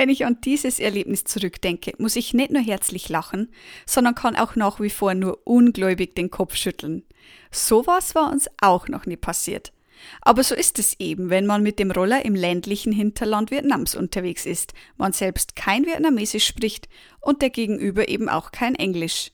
Wenn 0.00 0.08
ich 0.08 0.24
an 0.24 0.38
dieses 0.40 0.80
Erlebnis 0.80 1.24
zurückdenke, 1.24 1.92
muss 1.98 2.16
ich 2.16 2.32
nicht 2.32 2.50
nur 2.50 2.62
herzlich 2.62 3.10
lachen, 3.10 3.52
sondern 3.84 4.14
kann 4.14 4.34
auch 4.34 4.56
nach 4.56 4.80
wie 4.80 4.88
vor 4.88 5.12
nur 5.12 5.46
ungläubig 5.46 6.14
den 6.14 6.30
Kopf 6.30 6.56
schütteln. 6.56 7.02
Sowas 7.50 8.14
war 8.14 8.32
uns 8.32 8.48
auch 8.62 8.88
noch 8.88 9.04
nie 9.04 9.18
passiert. 9.18 9.74
Aber 10.22 10.42
so 10.42 10.54
ist 10.54 10.78
es 10.78 10.98
eben, 11.00 11.28
wenn 11.28 11.44
man 11.44 11.62
mit 11.62 11.78
dem 11.78 11.90
Roller 11.90 12.24
im 12.24 12.34
ländlichen 12.34 12.92
Hinterland 12.92 13.50
Vietnams 13.50 13.94
unterwegs 13.94 14.46
ist, 14.46 14.72
man 14.96 15.12
selbst 15.12 15.54
kein 15.54 15.84
Vietnamesisch 15.84 16.46
spricht 16.46 16.88
und 17.20 17.42
der 17.42 17.50
Gegenüber 17.50 18.08
eben 18.08 18.30
auch 18.30 18.52
kein 18.52 18.76
Englisch. 18.76 19.32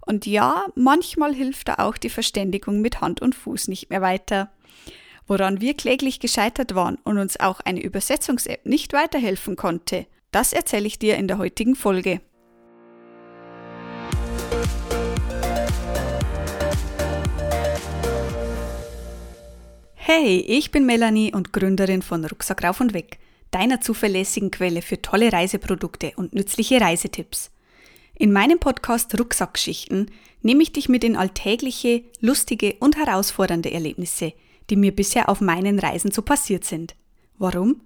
Und 0.00 0.26
ja, 0.26 0.66
manchmal 0.76 1.34
hilft 1.34 1.66
da 1.66 1.74
auch 1.78 1.96
die 1.96 2.08
Verständigung 2.08 2.80
mit 2.80 3.00
Hand 3.00 3.20
und 3.20 3.34
Fuß 3.34 3.66
nicht 3.66 3.90
mehr 3.90 4.00
weiter. 4.00 4.52
Woran 5.26 5.62
wir 5.62 5.74
kläglich 5.74 6.20
gescheitert 6.20 6.74
waren 6.74 6.98
und 7.04 7.16
uns 7.16 7.40
auch 7.40 7.60
eine 7.60 7.82
Übersetzungs-App 7.82 8.66
nicht 8.66 8.92
weiterhelfen 8.92 9.56
konnte, 9.56 10.06
das 10.32 10.52
erzähle 10.52 10.86
ich 10.86 10.98
dir 10.98 11.16
in 11.16 11.28
der 11.28 11.38
heutigen 11.38 11.76
Folge. 11.76 12.20
Hey, 19.94 20.40
ich 20.40 20.70
bin 20.70 20.84
Melanie 20.84 21.32
und 21.32 21.54
Gründerin 21.54 22.02
von 22.02 22.22
Rucksack 22.26 22.62
rauf 22.62 22.82
und 22.82 22.92
weg, 22.92 23.18
deiner 23.50 23.80
zuverlässigen 23.80 24.50
Quelle 24.50 24.82
für 24.82 25.00
tolle 25.00 25.32
Reiseprodukte 25.32 26.12
und 26.16 26.34
nützliche 26.34 26.82
Reisetipps. 26.82 27.50
In 28.14 28.30
meinem 28.30 28.58
Podcast 28.58 29.18
Rucksackgeschichten 29.18 30.10
nehme 30.42 30.62
ich 30.62 30.72
dich 30.72 30.90
mit 30.90 31.02
in 31.02 31.16
alltägliche, 31.16 32.04
lustige 32.20 32.76
und 32.80 32.98
herausfordernde 32.98 33.72
Erlebnisse, 33.72 34.34
die 34.70 34.76
mir 34.76 34.94
bisher 34.94 35.28
auf 35.28 35.40
meinen 35.40 35.78
Reisen 35.78 36.10
so 36.10 36.22
passiert 36.22 36.64
sind. 36.64 36.94
Warum? 37.38 37.82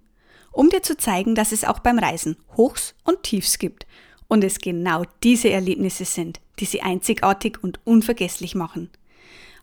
Um 0.52 0.70
dir 0.70 0.82
zu 0.82 0.96
zeigen, 0.96 1.34
dass 1.34 1.52
es 1.52 1.64
auch 1.64 1.78
beim 1.80 1.98
Reisen 1.98 2.36
Hochs 2.56 2.94
und 3.04 3.22
Tiefs 3.22 3.58
gibt 3.58 3.86
und 4.28 4.44
es 4.44 4.58
genau 4.58 5.04
diese 5.22 5.50
Erlebnisse 5.50 6.04
sind, 6.04 6.40
die 6.58 6.64
sie 6.64 6.82
einzigartig 6.82 7.62
und 7.62 7.80
unvergesslich 7.84 8.54
machen. 8.54 8.90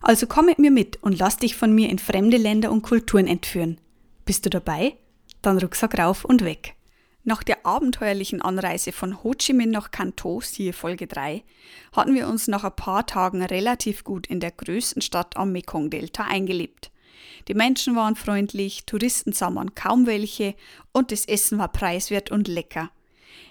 Also 0.00 0.26
komm 0.26 0.46
mit 0.46 0.58
mir 0.58 0.70
mit 0.70 1.02
und 1.02 1.18
lass 1.18 1.36
dich 1.36 1.56
von 1.56 1.74
mir 1.74 1.88
in 1.88 1.98
fremde 1.98 2.36
Länder 2.36 2.70
und 2.70 2.82
Kulturen 2.82 3.26
entführen. 3.26 3.78
Bist 4.24 4.44
du 4.44 4.50
dabei? 4.50 4.96
Dann 5.42 5.58
Rucksack 5.58 5.98
rauf 5.98 6.24
und 6.24 6.44
weg. 6.44 6.74
Nach 7.28 7.42
der 7.42 7.66
abenteuerlichen 7.66 8.40
Anreise 8.40 8.92
von 8.92 9.24
Ho 9.24 9.34
Chi 9.34 9.52
Minh 9.52 9.70
nach 9.70 9.90
Kanto, 9.90 10.40
siehe 10.40 10.72
Folge 10.72 11.08
3, 11.08 11.42
hatten 11.92 12.14
wir 12.14 12.28
uns 12.28 12.46
nach 12.46 12.62
ein 12.62 12.76
paar 12.76 13.04
Tagen 13.04 13.42
relativ 13.42 14.04
gut 14.04 14.28
in 14.28 14.38
der 14.38 14.52
größten 14.52 15.02
Stadt 15.02 15.36
am 15.36 15.50
Mekong-Delta 15.50 16.22
eingelebt. 16.22 16.92
Die 17.48 17.54
Menschen 17.54 17.94
waren 17.94 18.16
freundlich, 18.16 18.86
Touristen 18.86 19.32
sah 19.32 19.50
man 19.50 19.74
kaum 19.74 20.06
welche 20.06 20.54
und 20.92 21.12
das 21.12 21.26
Essen 21.26 21.58
war 21.58 21.68
preiswert 21.68 22.30
und 22.30 22.48
lecker. 22.48 22.90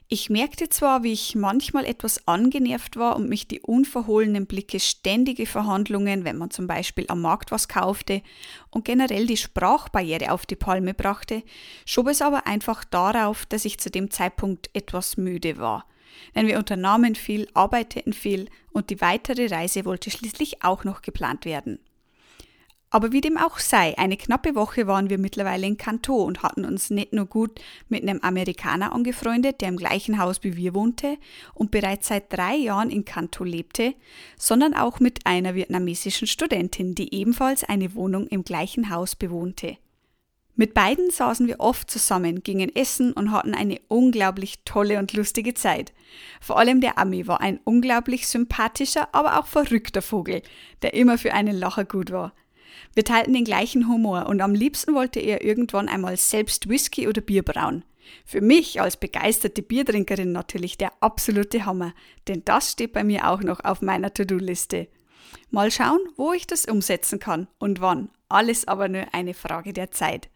Ich 0.07 0.29
merkte 0.29 0.69
zwar, 0.69 1.01
wie 1.01 1.13
ich 1.13 1.33
manchmal 1.33 1.83
etwas 1.85 2.27
angenervt 2.27 2.95
war 2.95 3.15
und 3.15 3.27
mich 3.27 3.47
die 3.47 3.61
unverhohlenen 3.61 4.45
Blicke 4.45 4.79
ständige 4.79 5.47
Verhandlungen, 5.47 6.25
wenn 6.25 6.37
man 6.37 6.51
zum 6.51 6.67
Beispiel 6.67 7.05
am 7.07 7.21
Markt 7.21 7.51
was 7.51 7.67
kaufte 7.67 8.21
und 8.69 8.85
generell 8.85 9.25
die 9.25 9.37
Sprachbarriere 9.37 10.31
auf 10.31 10.45
die 10.45 10.55
Palme 10.55 10.93
brachte, 10.93 11.41
schob 11.85 12.07
es 12.07 12.21
aber 12.21 12.45
einfach 12.45 12.83
darauf, 12.83 13.47
dass 13.47 13.65
ich 13.65 13.79
zu 13.79 13.89
dem 13.89 14.11
Zeitpunkt 14.11 14.69
etwas 14.73 15.17
müde 15.17 15.57
war. 15.57 15.85
Denn 16.35 16.45
wir 16.45 16.59
unternahmen 16.59 17.15
viel, 17.15 17.47
arbeiteten 17.55 18.13
viel 18.13 18.49
und 18.71 18.91
die 18.91 19.01
weitere 19.01 19.47
Reise 19.47 19.85
wollte 19.85 20.11
schließlich 20.11 20.63
auch 20.63 20.83
noch 20.83 21.01
geplant 21.01 21.45
werden. 21.45 21.79
Aber 22.95 23.11
wie 23.11 23.19
dem 23.19 23.37
auch 23.37 23.59
sei, 23.59 23.97
eine 23.97 24.15
knappe 24.15 24.55
Woche 24.55 24.87
waren 24.87 25.09
wir 25.09 25.17
mittlerweile 25.17 25.67
in 25.67 25.75
Kanto 25.75 26.15
und 26.15 26.43
hatten 26.43 26.63
uns 26.63 26.91
nicht 26.91 27.11
nur 27.11 27.25
gut 27.25 27.59
mit 27.89 28.03
einem 28.03 28.21
Amerikaner 28.21 28.93
angefreundet, 28.93 29.59
der 29.59 29.67
im 29.67 29.75
gleichen 29.75 30.17
Haus 30.17 30.43
wie 30.43 30.55
wir 30.55 30.73
wohnte 30.73 31.17
und 31.53 31.71
bereits 31.71 32.07
seit 32.07 32.31
drei 32.31 32.55
Jahren 32.55 32.89
in 32.89 33.03
Kanto 33.03 33.43
lebte, 33.43 33.95
sondern 34.37 34.73
auch 34.73 35.01
mit 35.01 35.25
einer 35.25 35.55
vietnamesischen 35.55 36.25
Studentin, 36.25 36.95
die 36.95 37.13
ebenfalls 37.13 37.65
eine 37.65 37.95
Wohnung 37.95 38.27
im 38.27 38.45
gleichen 38.45 38.89
Haus 38.89 39.17
bewohnte. 39.17 39.75
Mit 40.55 40.73
beiden 40.73 41.11
saßen 41.11 41.47
wir 41.47 41.59
oft 41.59 41.91
zusammen, 41.91 42.43
gingen 42.43 42.73
essen 42.73 43.11
und 43.11 43.31
hatten 43.31 43.53
eine 43.55 43.81
unglaublich 43.89 44.63
tolle 44.63 44.99
und 44.99 45.11
lustige 45.11 45.53
Zeit. 45.53 45.91
Vor 46.39 46.57
allem 46.57 46.79
der 46.79 46.97
Ami 46.97 47.27
war 47.27 47.41
ein 47.41 47.59
unglaublich 47.65 48.25
sympathischer, 48.25 49.09
aber 49.11 49.37
auch 49.37 49.47
verrückter 49.47 50.01
Vogel, 50.01 50.41
der 50.81 50.93
immer 50.93 51.17
für 51.17 51.33
einen 51.33 51.57
Lacher 51.57 51.83
gut 51.83 52.09
war. 52.13 52.31
Wir 52.93 53.03
teilten 53.03 53.33
den 53.33 53.45
gleichen 53.45 53.87
Humor 53.87 54.27
und 54.27 54.41
am 54.41 54.53
liebsten 54.53 54.93
wollte 54.93 55.19
er 55.19 55.43
irgendwann 55.43 55.89
einmal 55.89 56.17
selbst 56.17 56.69
Whisky 56.69 57.07
oder 57.07 57.21
Bier 57.21 57.43
brauen. 57.43 57.83
Für 58.25 58.41
mich 58.41 58.81
als 58.81 58.97
begeisterte 58.97 59.61
Biertrinkerin 59.61 60.31
natürlich 60.31 60.77
der 60.77 60.91
absolute 60.99 61.65
Hammer, 61.65 61.93
denn 62.27 62.43
das 62.45 62.71
steht 62.71 62.93
bei 62.93 63.03
mir 63.03 63.29
auch 63.29 63.41
noch 63.41 63.63
auf 63.63 63.81
meiner 63.81 64.13
To-Do-Liste. 64.13 64.87
Mal 65.49 65.71
schauen, 65.71 65.99
wo 66.15 66.33
ich 66.33 66.47
das 66.47 66.65
umsetzen 66.65 67.19
kann 67.19 67.47
und 67.59 67.81
wann. 67.81 68.09
Alles 68.29 68.67
aber 68.67 68.87
nur 68.87 69.13
eine 69.13 69.33
Frage 69.33 69.73
der 69.73 69.91
Zeit. 69.91 70.29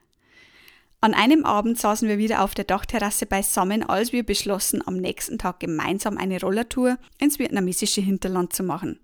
An 1.01 1.13
einem 1.13 1.45
Abend 1.45 1.79
saßen 1.79 2.09
wir 2.09 2.17
wieder 2.17 2.43
auf 2.43 2.53
der 2.53 2.65
Dachterrasse 2.65 3.25
beisammen, 3.25 3.83
als 3.83 4.11
wir 4.11 4.23
beschlossen, 4.25 4.85
am 4.85 4.97
nächsten 4.97 5.37
Tag 5.37 5.61
gemeinsam 5.61 6.17
eine 6.17 6.41
Rollertour 6.41 6.97
ins 7.19 7.39
vietnamesische 7.39 8.01
Hinterland 8.01 8.51
zu 8.51 8.63
machen. 8.63 8.99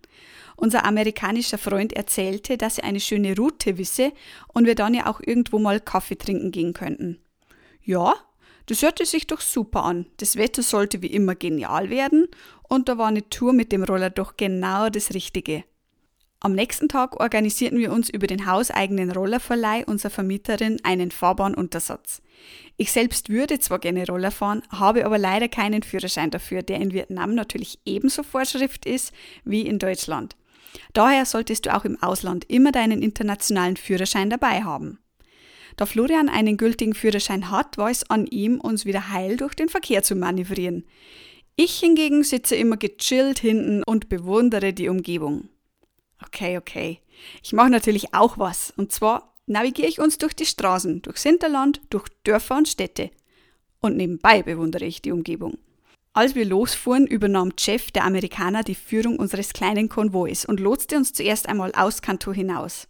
Unser 0.56 0.86
amerikanischer 0.86 1.58
Freund 1.58 1.94
erzählte, 1.94 2.58
dass 2.58 2.78
er 2.78 2.86
eine 2.86 3.00
schöne 3.00 3.36
Route 3.36 3.78
wisse 3.78 4.14
und 4.48 4.66
wir 4.66 4.76
dann 4.76 4.94
ja 4.94 5.08
auch 5.08 5.20
irgendwo 5.22 5.60
mal 5.60 5.80
Kaffee 5.80 6.18
trinken 6.18 6.52
gehen 6.52 6.74
könnten. 6.74 7.20
Ja, 7.84 8.16
das 8.68 8.82
hörte 8.82 9.06
sich 9.06 9.28
doch 9.28 9.42
super 9.42 9.84
an. 9.84 10.08
Das 10.18 10.38
Wetter 10.38 10.64
sollte 10.64 11.02
wie 11.02 11.08
immer 11.08 11.36
genial 11.36 11.90
werden 11.90 12.28
und 12.64 12.90
da 12.90 12.98
war 12.98 13.08
eine 13.08 13.30
Tour 13.30 13.54
mit 13.54 13.72
dem 13.72 13.84
Roller 13.84 14.10
doch 14.10 14.38
genau 14.38 14.90
das 14.90 15.14
Richtige. 15.14 15.64
Am 16.40 16.54
nächsten 16.54 16.90
Tag 16.90 17.20
organisierten 17.20 17.80
wir 17.80 17.92
uns 17.92 18.10
über 18.10 18.28
den 18.28 18.46
hauseigenen 18.46 19.12
Rollerverleih 19.12 19.84
unserer 19.86 20.12
Vermieterin 20.12 20.80
einen 20.84 21.10
Fahrbahnuntersatz. 21.10 22.22
Ich 22.78 22.92
selbst 22.92 23.30
würde 23.30 23.58
zwar 23.60 23.80
gerne 23.80 24.06
Roller 24.06 24.32
fahren, 24.32 24.62
habe 24.70 25.06
aber 25.06 25.18
leider 25.18 25.48
keinen 25.48 25.82
Führerschein 25.82 26.30
dafür, 26.30 26.62
der 26.62 26.78
in 26.78 26.94
Vietnam 26.94 27.34
natürlich 27.34 27.80
ebenso 27.86 28.22
Vorschrift 28.22 28.86
ist 28.86 29.14
wie 29.44 29.62
in 29.62 29.80
Deutschland. 29.80 30.36
Daher 30.94 31.26
solltest 31.26 31.66
du 31.66 31.76
auch 31.76 31.86
im 31.86 32.02
Ausland 32.02 32.46
immer 32.50 32.72
deinen 32.72 33.02
internationalen 33.02 33.78
Führerschein 33.78 34.30
dabei 34.30 34.64
haben. 34.64 35.00
Da 35.78 35.86
Florian 35.86 36.30
einen 36.30 36.58
gültigen 36.58 36.94
Führerschein 36.94 37.52
hat, 37.52 37.78
war 37.78 37.90
es 37.90 38.10
an 38.10 38.28
ihm, 38.28 38.62
uns 38.62 38.86
wieder 38.86 39.10
heil 39.10 39.38
durch 39.38 39.56
den 39.56 39.70
Verkehr 39.70 40.04
zu 40.04 40.16
manövrieren. 40.16 40.86
Ich 41.58 41.80
hingegen 41.80 42.24
sitze 42.24 42.56
immer 42.56 42.78
gechillt 42.78 43.40
hinten 43.40 43.84
und 43.84 44.10
bewundere 44.10 44.74
die 44.74 44.90
Umgebung. 44.90 45.50
Okay, 46.26 46.58
okay. 46.58 47.00
Ich 47.44 47.54
mache 47.54 47.70
natürlich 47.70 48.14
auch 48.14 48.38
was. 48.38 48.74
Und 48.76 48.92
zwar 48.92 49.34
navigiere 49.46 49.88
ich 49.88 50.00
uns 50.00 50.18
durch 50.18 50.34
die 50.34 50.46
Straßen, 50.46 51.02
durchs 51.02 51.24
Hinterland, 51.24 51.82
durch 51.90 52.08
Dörfer 52.24 52.58
und 52.58 52.68
Städte. 52.68 53.12
Und 53.80 53.98
nebenbei 53.98 54.44
bewundere 54.44 54.86
ich 54.86 55.02
die 55.02 55.12
Umgebung. 55.12 55.58
Als 56.16 56.34
wir 56.34 56.46
losfuhren, 56.46 57.08
übernahm 57.08 57.52
Jeff, 57.60 57.92
der 57.92 58.06
Amerikaner, 58.06 58.64
die 58.64 58.74
Führung 58.74 59.20
unseres 59.20 59.52
kleinen 59.52 59.90
Konvois 59.90 60.46
und 60.48 60.62
lotste 60.62 60.96
uns 60.96 61.12
zuerst 61.12 61.50
einmal 61.50 61.74
aus 61.76 62.02
Kanto 62.02 62.32
hinaus. 62.32 62.88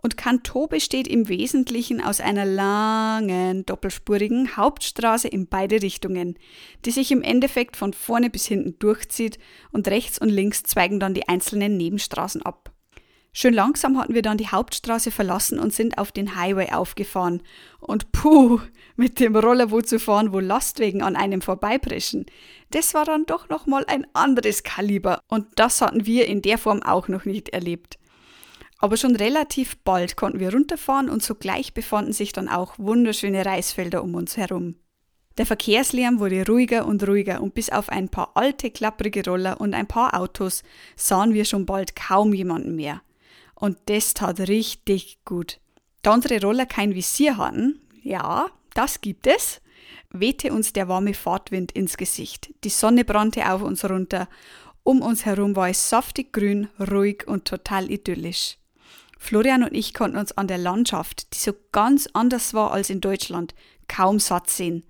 Und 0.00 0.16
Kanto 0.16 0.68
besteht 0.68 1.08
im 1.08 1.28
Wesentlichen 1.28 2.00
aus 2.00 2.20
einer 2.20 2.44
langen, 2.44 3.66
doppelspurigen 3.66 4.56
Hauptstraße 4.56 5.26
in 5.26 5.48
beide 5.48 5.82
Richtungen, 5.82 6.38
die 6.84 6.92
sich 6.92 7.10
im 7.10 7.22
Endeffekt 7.22 7.76
von 7.76 7.92
vorne 7.92 8.30
bis 8.30 8.46
hinten 8.46 8.78
durchzieht 8.78 9.40
und 9.72 9.88
rechts 9.88 10.20
und 10.20 10.28
links 10.28 10.62
zweigen 10.62 11.00
dann 11.00 11.14
die 11.14 11.26
einzelnen 11.26 11.76
Nebenstraßen 11.76 12.42
ab. 12.42 12.73
Schön 13.36 13.52
langsam 13.52 13.98
hatten 13.98 14.14
wir 14.14 14.22
dann 14.22 14.38
die 14.38 14.46
Hauptstraße 14.46 15.10
verlassen 15.10 15.58
und 15.58 15.74
sind 15.74 15.98
auf 15.98 16.12
den 16.12 16.36
Highway 16.36 16.70
aufgefahren. 16.70 17.42
Und 17.80 18.12
puh, 18.12 18.60
mit 18.94 19.18
dem 19.18 19.34
Roller 19.34 19.72
wo 19.72 19.80
zu 19.80 19.98
fahren, 19.98 20.32
wo 20.32 20.38
Lastwagen 20.38 21.02
an 21.02 21.16
einem 21.16 21.40
vorbeipreschen, 21.40 22.26
das 22.70 22.94
war 22.94 23.04
dann 23.04 23.26
doch 23.26 23.48
nochmal 23.48 23.84
ein 23.88 24.06
anderes 24.12 24.62
Kaliber. 24.62 25.20
Und 25.26 25.48
das 25.56 25.80
hatten 25.80 26.06
wir 26.06 26.28
in 26.28 26.42
der 26.42 26.58
Form 26.58 26.80
auch 26.84 27.08
noch 27.08 27.24
nicht 27.24 27.48
erlebt. 27.48 27.98
Aber 28.78 28.96
schon 28.96 29.16
relativ 29.16 29.78
bald 29.78 30.14
konnten 30.14 30.38
wir 30.38 30.52
runterfahren 30.52 31.10
und 31.10 31.24
sogleich 31.24 31.74
befanden 31.74 32.12
sich 32.12 32.32
dann 32.32 32.48
auch 32.48 32.74
wunderschöne 32.78 33.44
Reisfelder 33.44 34.04
um 34.04 34.14
uns 34.14 34.36
herum. 34.36 34.76
Der 35.38 35.46
Verkehrslärm 35.46 36.20
wurde 36.20 36.46
ruhiger 36.46 36.86
und 36.86 37.02
ruhiger 37.08 37.42
und 37.42 37.54
bis 37.54 37.70
auf 37.70 37.88
ein 37.88 38.08
paar 38.08 38.36
alte, 38.36 38.70
klapprige 38.70 39.24
Roller 39.24 39.60
und 39.60 39.74
ein 39.74 39.88
paar 39.88 40.14
Autos 40.14 40.62
sahen 40.94 41.34
wir 41.34 41.44
schon 41.44 41.66
bald 41.66 41.96
kaum 41.96 42.32
jemanden 42.32 42.76
mehr 42.76 43.02
und 43.64 43.78
das 43.86 44.12
tat 44.12 44.40
richtig 44.40 45.24
gut. 45.24 45.58
Da 46.02 46.12
unsere 46.12 46.38
Roller 46.38 46.66
kein 46.66 46.94
Visier 46.94 47.38
hatten, 47.38 47.80
ja, 48.02 48.48
das 48.74 49.00
gibt 49.00 49.26
es, 49.26 49.62
wehte 50.10 50.52
uns 50.52 50.74
der 50.74 50.86
warme 50.86 51.14
Fahrtwind 51.14 51.72
ins 51.72 51.96
Gesicht. 51.96 52.52
Die 52.62 52.68
Sonne 52.68 53.06
brannte 53.06 53.50
auf 53.50 53.62
uns 53.62 53.82
runter. 53.88 54.28
Um 54.82 55.00
uns 55.00 55.24
herum 55.24 55.56
war 55.56 55.70
es 55.70 55.88
saftig 55.88 56.34
grün, 56.34 56.68
ruhig 56.78 57.26
und 57.26 57.46
total 57.46 57.90
idyllisch. 57.90 58.58
Florian 59.18 59.62
und 59.62 59.72
ich 59.72 59.94
konnten 59.94 60.18
uns 60.18 60.36
an 60.36 60.46
der 60.46 60.58
Landschaft, 60.58 61.32
die 61.32 61.38
so 61.38 61.54
ganz 61.72 62.06
anders 62.12 62.52
war 62.52 62.70
als 62.72 62.90
in 62.90 63.00
Deutschland, 63.00 63.54
kaum 63.88 64.20
satt 64.20 64.50
sehen. 64.50 64.84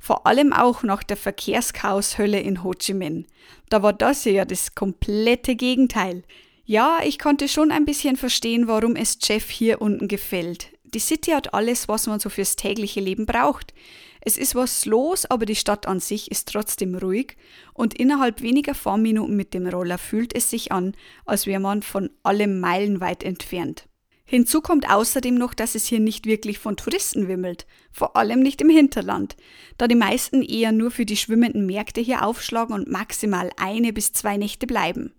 Vor 0.00 0.26
allem 0.26 0.52
auch 0.52 0.82
nach 0.82 1.04
der 1.04 1.16
Verkehrschaoshölle 1.16 2.40
in 2.40 2.64
Ho 2.64 2.72
Chi 2.72 2.94
Minh. 2.94 3.28
Da 3.68 3.84
war 3.84 3.92
das 3.92 4.24
ja 4.24 4.44
das 4.44 4.74
komplette 4.74 5.54
Gegenteil. 5.54 6.24
Ja, 6.70 7.00
ich 7.02 7.18
konnte 7.18 7.48
schon 7.48 7.72
ein 7.72 7.86
bisschen 7.86 8.16
verstehen, 8.16 8.68
warum 8.68 8.94
es 8.94 9.16
Jeff 9.22 9.48
hier 9.48 9.80
unten 9.80 10.06
gefällt. 10.06 10.68
Die 10.84 10.98
City 10.98 11.30
hat 11.30 11.54
alles, 11.54 11.88
was 11.88 12.06
man 12.06 12.20
so 12.20 12.28
fürs 12.28 12.56
tägliche 12.56 13.00
Leben 13.00 13.24
braucht. 13.24 13.72
Es 14.20 14.36
ist 14.36 14.54
was 14.54 14.84
los, 14.84 15.24
aber 15.24 15.46
die 15.46 15.54
Stadt 15.54 15.88
an 15.88 15.98
sich 15.98 16.30
ist 16.30 16.52
trotzdem 16.52 16.94
ruhig 16.94 17.38
und 17.72 17.94
innerhalb 17.94 18.42
weniger 18.42 18.74
Fahrminuten 18.74 19.34
mit 19.34 19.54
dem 19.54 19.66
Roller 19.66 19.96
fühlt 19.96 20.36
es 20.36 20.50
sich 20.50 20.70
an, 20.70 20.94
als 21.24 21.46
wäre 21.46 21.58
man 21.58 21.80
von 21.80 22.10
allem 22.22 22.60
meilenweit 22.60 23.22
entfernt. 23.22 23.88
Hinzu 24.26 24.60
kommt 24.60 24.90
außerdem 24.90 25.36
noch, 25.36 25.54
dass 25.54 25.74
es 25.74 25.86
hier 25.86 26.00
nicht 26.00 26.26
wirklich 26.26 26.58
von 26.58 26.76
Touristen 26.76 27.28
wimmelt, 27.28 27.66
vor 27.92 28.14
allem 28.14 28.40
nicht 28.40 28.60
im 28.60 28.68
Hinterland, 28.68 29.36
da 29.78 29.88
die 29.88 29.94
meisten 29.94 30.42
eher 30.42 30.72
nur 30.72 30.90
für 30.90 31.06
die 31.06 31.16
schwimmenden 31.16 31.64
Märkte 31.64 32.02
hier 32.02 32.26
aufschlagen 32.26 32.74
und 32.74 32.90
maximal 32.90 33.50
eine 33.56 33.94
bis 33.94 34.12
zwei 34.12 34.36
Nächte 34.36 34.66
bleiben. 34.66 35.14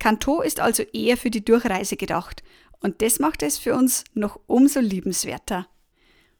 Kanto 0.00 0.40
ist 0.40 0.58
also 0.58 0.82
eher 0.92 1.16
für 1.16 1.30
die 1.30 1.44
Durchreise 1.44 1.96
gedacht 1.96 2.42
und 2.80 3.02
das 3.02 3.20
macht 3.20 3.44
es 3.44 3.58
für 3.58 3.74
uns 3.74 4.02
noch 4.14 4.40
umso 4.48 4.80
liebenswerter. 4.80 5.68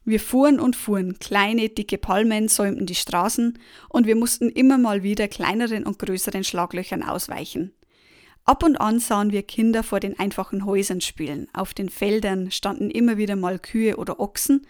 Wir 0.03 0.19
fuhren 0.19 0.59
und 0.59 0.75
fuhren, 0.75 1.19
kleine, 1.19 1.69
dicke 1.69 1.99
Palmen 1.99 2.47
säumten 2.47 2.87
die 2.87 2.95
Straßen 2.95 3.59
und 3.87 4.07
wir 4.07 4.15
mussten 4.15 4.49
immer 4.49 4.79
mal 4.79 5.03
wieder 5.03 5.27
kleineren 5.27 5.85
und 5.85 5.99
größeren 5.99 6.43
Schlaglöchern 6.43 7.03
ausweichen. 7.03 7.71
Ab 8.43 8.63
und 8.63 8.77
an 8.77 8.99
sahen 8.99 9.31
wir 9.31 9.43
Kinder 9.43 9.83
vor 9.83 9.99
den 9.99 10.17
einfachen 10.17 10.65
Häusern 10.65 10.99
spielen. 10.99 11.47
Auf 11.53 11.75
den 11.75 11.89
Feldern 11.89 12.49
standen 12.49 12.89
immer 12.89 13.17
wieder 13.17 13.35
mal 13.35 13.59
Kühe 13.59 13.97
oder 13.97 14.19
Ochsen 14.19 14.65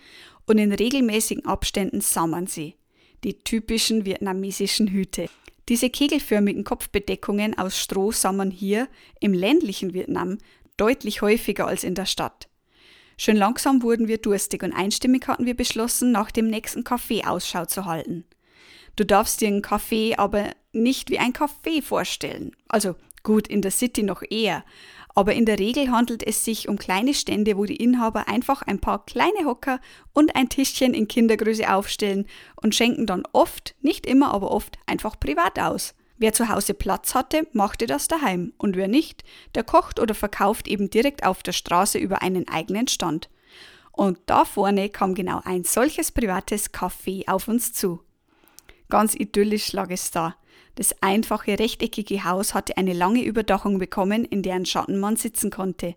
und 0.45 0.57
in 0.57 0.73
regelmäßigen 0.73 1.45
Abständen 1.45 2.01
sah 2.01 2.27
man 2.27 2.47
sie. 2.47 2.75
Die 3.23 3.39
typischen 3.39 4.03
vietnamesischen 4.03 4.89
Hüte. 4.89 5.29
Diese 5.69 5.89
kegelförmigen 5.89 6.63
Kopfbedeckungen 6.63 7.57
aus 7.57 7.77
Stroh 7.77 8.11
sah 8.11 8.31
man 8.31 8.51
hier 8.51 8.87
im 9.19 9.33
ländlichen 9.33 9.93
Vietnam 9.93 10.37
deutlich 10.77 11.21
häufiger 11.21 11.67
als 11.67 11.83
in 11.83 11.95
der 11.95 12.05
Stadt. 12.05 12.47
Schön 13.17 13.37
langsam 13.37 13.83
wurden 13.83 14.07
wir 14.07 14.17
durstig 14.17 14.63
und 14.63 14.73
einstimmig 14.73 15.27
hatten 15.27 15.45
wir 15.45 15.55
beschlossen, 15.55 16.11
nach 16.11 16.31
dem 16.31 16.47
nächsten 16.47 16.83
Kaffee 16.83 17.23
Ausschau 17.23 17.65
zu 17.65 17.85
halten. 17.85 18.25
Du 18.95 19.05
darfst 19.05 19.41
dir 19.41 19.47
einen 19.47 19.61
Kaffee 19.61 20.15
aber 20.15 20.49
nicht 20.73 21.09
wie 21.09 21.19
ein 21.19 21.33
Kaffee 21.33 21.81
vorstellen. 21.81 22.55
Also 22.67 22.95
Gut, 23.23 23.47
in 23.47 23.61
der 23.61 23.71
City 23.71 24.03
noch 24.03 24.23
eher. 24.27 24.63
Aber 25.13 25.33
in 25.33 25.45
der 25.45 25.59
Regel 25.59 25.91
handelt 25.91 26.25
es 26.25 26.45
sich 26.45 26.69
um 26.69 26.77
kleine 26.77 27.13
Stände, 27.13 27.57
wo 27.57 27.65
die 27.65 27.75
Inhaber 27.75 28.27
einfach 28.27 28.61
ein 28.61 28.79
paar 28.79 29.05
kleine 29.05 29.45
Hocker 29.45 29.79
und 30.13 30.35
ein 30.35 30.49
Tischchen 30.49 30.93
in 30.93 31.07
Kindergröße 31.07 31.71
aufstellen 31.71 32.27
und 32.55 32.75
schenken 32.75 33.05
dann 33.05 33.23
oft, 33.33 33.75
nicht 33.81 34.05
immer, 34.05 34.33
aber 34.33 34.51
oft 34.51 34.77
einfach 34.85 35.19
privat 35.19 35.59
aus. 35.59 35.95
Wer 36.17 36.33
zu 36.33 36.49
Hause 36.49 36.75
Platz 36.75 37.15
hatte, 37.15 37.47
machte 37.51 37.87
das 37.87 38.07
daheim 38.07 38.53
und 38.57 38.75
wer 38.75 38.87
nicht, 38.87 39.23
der 39.55 39.63
kocht 39.63 39.99
oder 39.99 40.13
verkauft 40.13 40.67
eben 40.67 40.89
direkt 40.89 41.25
auf 41.25 41.41
der 41.41 41.51
Straße 41.51 41.97
über 41.97 42.21
einen 42.21 42.47
eigenen 42.47 42.87
Stand. 42.87 43.27
Und 43.91 44.19
da 44.27 44.45
vorne 44.45 44.89
kam 44.89 45.15
genau 45.15 45.41
ein 45.43 45.63
solches 45.63 46.11
privates 46.11 46.71
Café 46.71 47.27
auf 47.27 47.47
uns 47.47 47.73
zu. 47.73 48.01
Ganz 48.89 49.15
idyllisch 49.15 49.73
lag 49.73 49.89
es 49.89 50.11
da. 50.11 50.35
Das 50.75 50.95
einfache 51.01 51.59
rechteckige 51.59 52.23
Haus 52.23 52.53
hatte 52.53 52.77
eine 52.77 52.93
lange 52.93 53.23
Überdachung 53.23 53.77
bekommen, 53.77 54.25
in 54.25 54.41
deren 54.41 54.65
Schatten 54.65 54.99
man 54.99 55.15
sitzen 55.15 55.49
konnte. 55.49 55.95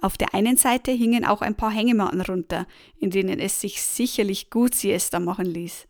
Auf 0.00 0.16
der 0.16 0.34
einen 0.34 0.56
Seite 0.56 0.92
hingen 0.92 1.24
auch 1.24 1.40
ein 1.40 1.54
paar 1.54 1.70
Hängematten 1.70 2.20
runter, 2.20 2.66
in 2.98 3.10
denen 3.10 3.40
es 3.40 3.60
sich 3.60 3.82
sicherlich 3.82 4.50
gut 4.50 4.74
Siesta 4.74 5.18
machen 5.18 5.46
ließ. 5.46 5.86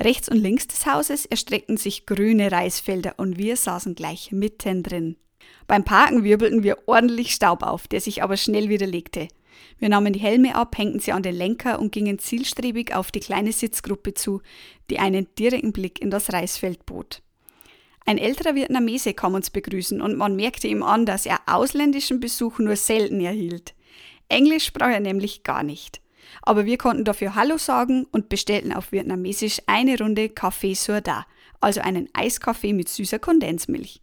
Rechts 0.00 0.28
und 0.28 0.38
links 0.38 0.66
des 0.66 0.86
Hauses 0.86 1.24
erstreckten 1.24 1.76
sich 1.76 2.04
grüne 2.04 2.50
Reisfelder 2.50 3.14
und 3.16 3.38
wir 3.38 3.56
saßen 3.56 3.94
gleich 3.94 4.32
mittendrin. 4.32 5.16
Beim 5.66 5.84
Parken 5.84 6.24
wirbelten 6.24 6.62
wir 6.62 6.78
ordentlich 6.86 7.32
Staub 7.32 7.62
auf, 7.62 7.86
der 7.86 8.00
sich 8.00 8.22
aber 8.22 8.36
schnell 8.36 8.68
wieder 8.68 8.86
legte. 8.86 9.28
Wir 9.78 9.88
nahmen 9.88 10.12
die 10.12 10.20
Helme 10.20 10.56
ab, 10.56 10.76
hängten 10.76 11.00
sie 11.00 11.12
an 11.12 11.22
den 11.22 11.34
Lenker 11.34 11.78
und 11.78 11.92
gingen 11.92 12.18
zielstrebig 12.18 12.94
auf 12.94 13.12
die 13.12 13.20
kleine 13.20 13.52
Sitzgruppe 13.52 14.14
zu, 14.14 14.40
die 14.90 14.98
einen 14.98 15.28
direkten 15.38 15.72
Blick 15.72 16.00
in 16.02 16.10
das 16.10 16.32
Reisfeld 16.32 16.86
bot. 16.86 17.22
Ein 18.06 18.18
älterer 18.18 18.54
Vietnamese 18.54 19.14
kam 19.14 19.34
uns 19.34 19.50
begrüßen 19.50 20.00
und 20.00 20.16
man 20.16 20.36
merkte 20.36 20.68
ihm 20.68 20.82
an, 20.82 21.06
dass 21.06 21.24
er 21.24 21.40
ausländischen 21.46 22.20
Besuch 22.20 22.58
nur 22.58 22.76
selten 22.76 23.20
erhielt. 23.20 23.74
Englisch 24.28 24.66
sprach 24.66 24.90
er 24.90 25.00
nämlich 25.00 25.42
gar 25.42 25.62
nicht. 25.62 26.00
Aber 26.42 26.66
wir 26.66 26.78
konnten 26.78 27.04
dafür 27.04 27.34
Hallo 27.34 27.56
sagen 27.56 28.06
und 28.10 28.28
bestellten 28.28 28.72
auf 28.72 28.92
Vietnamesisch 28.92 29.58
eine 29.66 29.98
Runde 29.98 30.28
Kaffee 30.28 30.74
Soda, 30.74 31.26
also 31.60 31.80
einen 31.80 32.08
Eiskaffee 32.12 32.72
mit 32.72 32.88
süßer 32.88 33.18
Kondensmilch. 33.18 34.00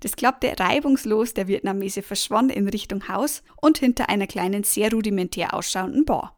Das 0.00 0.16
klappte 0.16 0.54
reibungslos, 0.58 1.34
der 1.34 1.48
Vietnamese 1.48 2.02
verschwand 2.02 2.52
in 2.52 2.68
Richtung 2.68 3.08
Haus 3.08 3.42
und 3.56 3.78
hinter 3.78 4.08
einer 4.08 4.26
kleinen, 4.26 4.64
sehr 4.64 4.90
rudimentär 4.90 5.54
ausschauenden 5.54 6.04
Bar. 6.04 6.36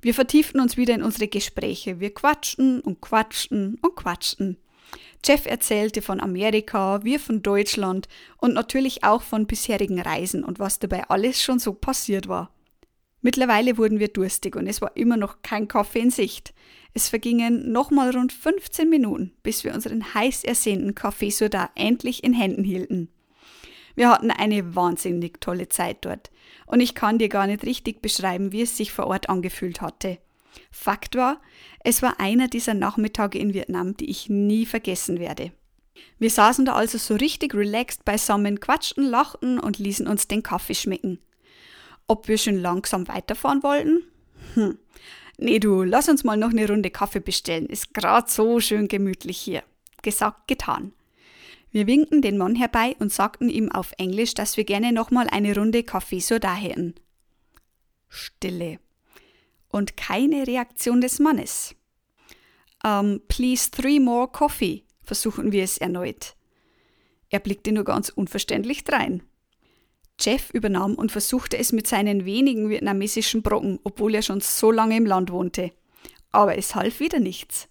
Wir 0.00 0.14
vertieften 0.14 0.60
uns 0.60 0.76
wieder 0.76 0.94
in 0.94 1.02
unsere 1.02 1.28
Gespräche. 1.28 2.00
Wir 2.00 2.14
quatschten 2.14 2.80
und 2.80 3.00
quatschten 3.00 3.78
und 3.82 3.96
quatschten. 3.96 4.56
Jeff 5.24 5.46
erzählte 5.46 6.00
von 6.02 6.20
Amerika, 6.20 7.04
wir 7.04 7.20
von 7.20 7.42
Deutschland 7.42 8.08
und 8.38 8.54
natürlich 8.54 9.04
auch 9.04 9.22
von 9.22 9.46
bisherigen 9.46 10.00
Reisen 10.00 10.44
und 10.44 10.58
was 10.58 10.78
dabei 10.78 11.04
alles 11.08 11.42
schon 11.42 11.58
so 11.58 11.74
passiert 11.74 12.28
war. 12.28 12.50
Mittlerweile 13.20 13.76
wurden 13.76 13.98
wir 13.98 14.08
durstig 14.08 14.56
und 14.56 14.66
es 14.66 14.80
war 14.80 14.96
immer 14.96 15.18
noch 15.18 15.42
kein 15.42 15.68
Kaffee 15.68 16.00
in 16.00 16.10
Sicht. 16.10 16.54
Es 16.94 17.10
vergingen 17.10 17.70
nochmal 17.70 18.10
rund 18.10 18.32
15 18.32 18.88
Minuten, 18.88 19.32
bis 19.42 19.62
wir 19.62 19.74
unseren 19.74 20.14
heiß 20.14 20.42
ersehnten 20.44 20.94
Kaffee 20.94 21.30
Soda 21.30 21.70
endlich 21.74 22.24
in 22.24 22.32
Händen 22.32 22.64
hielten. 22.64 23.10
Wir 23.94 24.08
hatten 24.08 24.30
eine 24.30 24.74
wahnsinnig 24.74 25.40
tolle 25.40 25.68
Zeit 25.68 25.98
dort 26.00 26.30
und 26.64 26.80
ich 26.80 26.94
kann 26.94 27.18
dir 27.18 27.28
gar 27.28 27.46
nicht 27.46 27.64
richtig 27.64 28.00
beschreiben, 28.00 28.52
wie 28.52 28.62
es 28.62 28.76
sich 28.76 28.92
vor 28.92 29.06
Ort 29.06 29.28
angefühlt 29.28 29.82
hatte. 29.82 30.18
Fakt 30.70 31.16
war, 31.16 31.40
es 31.82 32.02
war 32.02 32.20
einer 32.20 32.48
dieser 32.48 32.74
Nachmittage 32.74 33.38
in 33.38 33.54
Vietnam, 33.54 33.96
die 33.96 34.10
ich 34.10 34.28
nie 34.28 34.66
vergessen 34.66 35.18
werde. 35.18 35.52
Wir 36.18 36.30
saßen 36.30 36.64
da 36.64 36.74
also 36.74 36.98
so 36.98 37.14
richtig 37.14 37.54
relaxed 37.54 38.04
beisammen, 38.04 38.60
quatschten, 38.60 39.04
lachten 39.04 39.58
und 39.58 39.78
ließen 39.78 40.06
uns 40.06 40.28
den 40.28 40.42
Kaffee 40.42 40.74
schmecken. 40.74 41.18
Ob 42.06 42.28
wir 42.28 42.38
schon 42.38 42.56
langsam 42.56 43.08
weiterfahren 43.08 43.62
wollten? 43.62 44.02
Hm. 44.54 44.78
Nee, 45.38 45.58
du, 45.58 45.82
lass 45.82 46.08
uns 46.08 46.24
mal 46.24 46.36
noch 46.36 46.50
eine 46.50 46.68
Runde 46.68 46.90
Kaffee 46.90 47.20
bestellen. 47.20 47.66
Ist 47.66 47.94
grad 47.94 48.30
so 48.30 48.60
schön 48.60 48.88
gemütlich 48.88 49.38
hier. 49.38 49.62
Gesagt, 50.02 50.48
getan. 50.48 50.92
Wir 51.70 51.86
winkten 51.86 52.20
den 52.20 52.36
Mann 52.36 52.56
herbei 52.56 52.96
und 52.98 53.12
sagten 53.12 53.48
ihm 53.48 53.70
auf 53.70 53.92
Englisch, 53.96 54.34
dass 54.34 54.56
wir 54.56 54.64
gerne 54.64 54.92
nochmal 54.92 55.28
eine 55.30 55.54
Runde 55.54 55.82
Kaffee 55.82 56.20
so 56.20 56.38
da 56.38 56.54
hätten. 56.54 56.94
Stille 58.08 58.80
und 59.70 59.96
keine 59.96 60.46
Reaktion 60.46 61.00
des 61.00 61.18
Mannes. 61.18 61.74
Um, 62.82 62.90
ähm, 62.90 63.22
please 63.28 63.70
three 63.70 64.00
more 64.00 64.28
coffee, 64.28 64.84
versuchen 65.02 65.52
wir 65.52 65.64
es 65.64 65.78
erneut. 65.78 66.34
Er 67.28 67.40
blickte 67.40 67.72
nur 67.72 67.84
ganz 67.84 68.08
unverständlich 68.08 68.84
drein. 68.84 69.22
Jeff 70.18 70.50
übernahm 70.50 70.94
und 70.94 71.12
versuchte 71.12 71.58
es 71.58 71.72
mit 71.72 71.86
seinen 71.86 72.24
wenigen 72.24 72.68
vietnamesischen 72.68 73.42
Brocken, 73.42 73.80
obwohl 73.84 74.14
er 74.14 74.22
schon 74.22 74.40
so 74.40 74.70
lange 74.70 74.96
im 74.96 75.06
Land 75.06 75.30
wohnte. 75.30 75.72
Aber 76.30 76.58
es 76.58 76.74
half 76.74 77.00
wieder 77.00 77.20
nichts. 77.20 77.68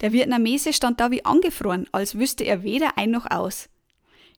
Der 0.00 0.12
Vietnamese 0.12 0.72
stand 0.72 1.00
da 1.00 1.10
wie 1.10 1.24
angefroren, 1.24 1.86
als 1.92 2.18
wüsste 2.18 2.44
er 2.44 2.62
weder 2.62 2.96
ein 2.96 3.10
noch 3.10 3.30
aus. 3.30 3.68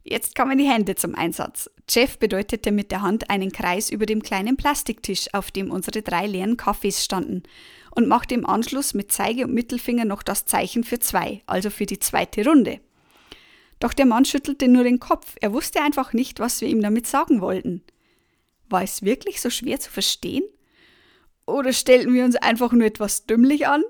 Jetzt 0.04 0.34
kamen 0.34 0.58
die 0.58 0.68
Hände 0.68 0.96
zum 0.96 1.14
Einsatz. 1.14 1.70
Jeff 1.88 2.18
bedeutete 2.18 2.72
mit 2.72 2.90
der 2.90 3.02
Hand 3.02 3.30
einen 3.30 3.52
Kreis 3.52 3.88
über 3.88 4.04
dem 4.04 4.22
kleinen 4.22 4.56
Plastiktisch, 4.56 5.32
auf 5.32 5.50
dem 5.50 5.70
unsere 5.70 6.02
drei 6.02 6.26
leeren 6.26 6.56
Kaffees 6.56 7.04
standen, 7.04 7.44
und 7.94 8.08
machte 8.08 8.34
im 8.34 8.46
Anschluss 8.46 8.94
mit 8.94 9.12
Zeige 9.12 9.44
und 9.44 9.54
Mittelfinger 9.54 10.04
noch 10.04 10.22
das 10.22 10.44
Zeichen 10.44 10.82
für 10.82 10.98
zwei, 10.98 11.42
also 11.46 11.70
für 11.70 11.86
die 11.86 11.98
zweite 11.98 12.44
Runde. 12.44 12.80
Doch 13.78 13.92
der 13.92 14.06
Mann 14.06 14.24
schüttelte 14.24 14.68
nur 14.68 14.84
den 14.84 15.00
Kopf, 15.00 15.36
er 15.40 15.52
wusste 15.52 15.82
einfach 15.82 16.12
nicht, 16.12 16.40
was 16.40 16.60
wir 16.60 16.68
ihm 16.68 16.82
damit 16.82 17.06
sagen 17.06 17.40
wollten. 17.40 17.82
War 18.68 18.82
es 18.82 19.02
wirklich 19.02 19.40
so 19.40 19.50
schwer 19.50 19.78
zu 19.78 19.90
verstehen? 19.90 20.44
Oder 21.46 21.72
stellten 21.72 22.14
wir 22.14 22.24
uns 22.24 22.36
einfach 22.36 22.72
nur 22.72 22.86
etwas 22.86 23.26
dümmlich 23.26 23.66
an? 23.66 23.82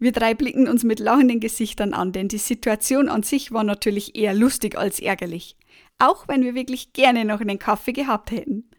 Wir 0.00 0.12
drei 0.12 0.34
blicken 0.34 0.66
uns 0.66 0.82
mit 0.82 0.98
lachenden 0.98 1.40
Gesichtern 1.40 1.92
an, 1.92 2.12
denn 2.12 2.28
die 2.28 2.38
Situation 2.38 3.10
an 3.10 3.22
sich 3.22 3.52
war 3.52 3.64
natürlich 3.64 4.16
eher 4.16 4.32
lustig 4.32 4.76
als 4.76 4.98
ärgerlich. 4.98 5.56
Auch 5.98 6.26
wenn 6.26 6.42
wir 6.42 6.54
wirklich 6.54 6.94
gerne 6.94 7.26
noch 7.26 7.40
einen 7.40 7.58
Kaffee 7.58 7.92
gehabt 7.92 8.30
hätten. 8.30 8.70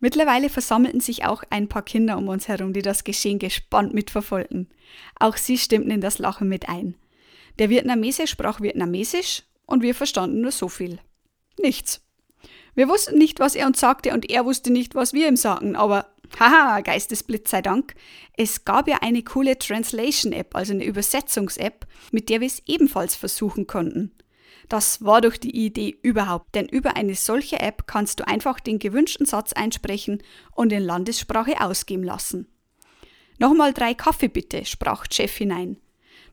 Mittlerweile 0.00 0.48
versammelten 0.48 1.00
sich 1.00 1.24
auch 1.24 1.44
ein 1.50 1.68
paar 1.68 1.82
Kinder 1.82 2.16
um 2.16 2.28
uns 2.28 2.48
herum, 2.48 2.72
die 2.72 2.82
das 2.82 3.04
Geschehen 3.04 3.38
gespannt 3.38 3.92
mitverfolgten. 3.92 4.70
Auch 5.20 5.36
sie 5.36 5.58
stimmten 5.58 5.90
in 5.90 6.00
das 6.00 6.18
Lachen 6.18 6.48
mit 6.48 6.68
ein. 6.70 6.94
Der 7.58 7.68
Vietnamese 7.68 8.26
sprach 8.26 8.60
Vietnamesisch 8.60 9.42
und 9.66 9.82
wir 9.82 9.94
verstanden 9.94 10.40
nur 10.40 10.52
so 10.52 10.68
viel. 10.68 10.98
Nichts. 11.60 12.03
Wir 12.74 12.88
wussten 12.88 13.18
nicht, 13.18 13.40
was 13.40 13.54
er 13.54 13.66
uns 13.66 13.80
sagte 13.80 14.12
und 14.12 14.30
er 14.30 14.44
wusste 14.44 14.72
nicht, 14.72 14.94
was 14.94 15.12
wir 15.12 15.28
ihm 15.28 15.36
sagten, 15.36 15.76
aber 15.76 16.06
haha, 16.38 16.80
Geistesblitz 16.80 17.50
sei 17.50 17.62
Dank, 17.62 17.94
es 18.36 18.64
gab 18.64 18.88
ja 18.88 18.98
eine 19.00 19.22
coole 19.22 19.58
Translation-App, 19.58 20.56
also 20.56 20.72
eine 20.72 20.84
Übersetzungs-App, 20.84 21.86
mit 22.10 22.28
der 22.28 22.40
wir 22.40 22.48
es 22.48 22.62
ebenfalls 22.66 23.14
versuchen 23.14 23.66
konnten. 23.66 24.12
Das 24.68 25.04
war 25.04 25.20
doch 25.20 25.36
die 25.36 25.54
Idee 25.54 25.96
überhaupt, 26.02 26.54
denn 26.54 26.66
über 26.66 26.96
eine 26.96 27.14
solche 27.14 27.60
App 27.60 27.86
kannst 27.86 28.20
du 28.20 28.26
einfach 28.26 28.60
den 28.60 28.78
gewünschten 28.78 29.26
Satz 29.26 29.52
einsprechen 29.52 30.22
und 30.52 30.72
in 30.72 30.82
Landessprache 30.82 31.60
ausgeben 31.60 32.02
lassen. 32.02 32.48
Nochmal 33.38 33.72
drei 33.72 33.94
Kaffee 33.94 34.28
bitte, 34.28 34.64
sprach 34.64 35.06
Jeff 35.10 35.36
hinein. 35.36 35.76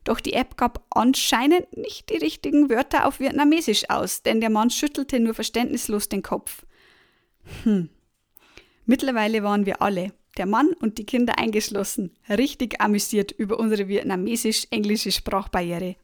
Doch 0.04 0.20
die 0.20 0.32
App 0.32 0.56
gab 0.56 0.84
anscheinend 0.90 1.76
nicht 1.76 2.10
die 2.10 2.16
richtigen 2.16 2.68
Wörter 2.68 3.06
auf 3.06 3.20
Vietnamesisch 3.20 3.88
aus, 3.88 4.22
denn 4.22 4.40
der 4.40 4.50
Mann 4.50 4.70
schüttelte 4.70 5.20
nur 5.20 5.34
verständnislos 5.34 6.08
den 6.08 6.22
Kopf. 6.22 6.64
Hm. 7.62 7.88
Mittlerweile 8.84 9.42
waren 9.42 9.64
wir 9.64 9.80
alle, 9.80 10.12
der 10.36 10.46
Mann 10.46 10.72
und 10.80 10.98
die 10.98 11.06
Kinder 11.06 11.38
eingeschlossen, 11.38 12.10
richtig 12.28 12.80
amüsiert 12.80 13.32
über 13.32 13.58
unsere 13.58 13.86
vietnamesisch-englische 13.88 15.12
Sprachbarriere. 15.12 15.96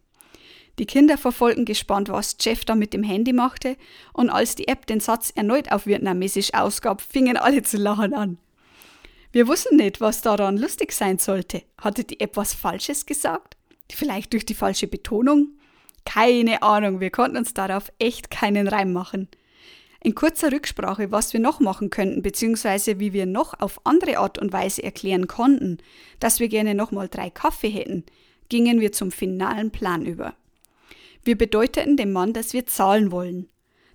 Die 0.78 0.86
Kinder 0.86 1.18
verfolgten 1.18 1.64
gespannt, 1.64 2.08
was 2.08 2.36
Jeff 2.40 2.64
da 2.64 2.76
mit 2.76 2.92
dem 2.92 3.02
Handy 3.02 3.32
machte, 3.32 3.76
und 4.12 4.30
als 4.30 4.54
die 4.54 4.68
App 4.68 4.86
den 4.86 5.00
Satz 5.00 5.32
erneut 5.34 5.72
auf 5.72 5.86
Vietnamesisch 5.86 6.54
ausgab, 6.54 7.00
fingen 7.00 7.36
alle 7.36 7.62
zu 7.62 7.78
lachen 7.78 8.14
an. 8.14 8.38
Wir 9.32 9.48
wussten 9.48 9.76
nicht, 9.76 10.00
was 10.00 10.22
daran 10.22 10.56
lustig 10.56 10.92
sein 10.92 11.18
sollte. 11.18 11.62
Hatte 11.78 12.04
die 12.04 12.20
App 12.20 12.36
was 12.36 12.54
Falsches 12.54 13.06
gesagt? 13.06 13.57
Vielleicht 13.92 14.32
durch 14.32 14.46
die 14.46 14.54
falsche 14.54 14.86
Betonung? 14.86 15.58
Keine 16.04 16.62
Ahnung, 16.62 17.00
wir 17.00 17.10
konnten 17.10 17.36
uns 17.36 17.54
darauf 17.54 17.92
echt 17.98 18.30
keinen 18.30 18.68
Reim 18.68 18.92
machen. 18.92 19.28
In 20.00 20.14
kurzer 20.14 20.52
Rücksprache, 20.52 21.10
was 21.10 21.32
wir 21.32 21.40
noch 21.40 21.58
machen 21.58 21.90
könnten, 21.90 22.22
beziehungsweise 22.22 23.00
wie 23.00 23.12
wir 23.12 23.26
noch 23.26 23.58
auf 23.58 23.80
andere 23.84 24.18
Art 24.18 24.38
und 24.38 24.52
Weise 24.52 24.82
erklären 24.82 25.26
konnten, 25.26 25.78
dass 26.20 26.38
wir 26.38 26.48
gerne 26.48 26.74
nochmal 26.74 27.08
drei 27.08 27.30
Kaffee 27.30 27.68
hätten, 27.68 28.04
gingen 28.48 28.80
wir 28.80 28.92
zum 28.92 29.10
finalen 29.10 29.70
Plan 29.70 30.06
über. 30.06 30.34
Wir 31.24 31.36
bedeuteten 31.36 31.96
dem 31.96 32.12
Mann, 32.12 32.32
dass 32.32 32.52
wir 32.52 32.64
zahlen 32.66 33.10
wollen. 33.10 33.48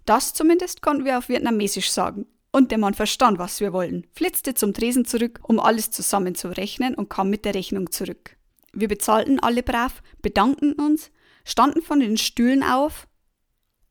Das 0.05 0.33
zumindest 0.33 0.81
konnten 0.81 1.05
wir 1.05 1.17
auf 1.17 1.29
Vietnamesisch 1.29 1.89
sagen. 1.89 2.27
Und 2.51 2.69
der 2.69 2.77
Mann 2.77 2.93
verstand, 2.93 3.39
was 3.39 3.61
wir 3.61 3.73
wollten, 3.73 4.05
flitzte 4.11 4.53
zum 4.53 4.73
Tresen 4.73 5.05
zurück, 5.05 5.39
um 5.41 5.59
alles 5.59 5.89
zusammen 5.89 6.35
zu 6.35 6.49
rechnen 6.49 6.93
und 6.93 7.09
kam 7.09 7.29
mit 7.29 7.45
der 7.45 7.55
Rechnung 7.55 7.91
zurück. 7.91 8.35
Wir 8.73 8.87
bezahlten 8.87 9.39
alle 9.39 9.63
brav, 9.63 10.01
bedankten 10.21 10.73
uns, 10.73 11.11
standen 11.45 11.81
von 11.81 11.99
den 11.99 12.17
Stühlen 12.17 12.63
auf 12.63 13.07